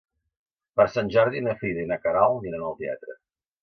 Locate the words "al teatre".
2.75-3.21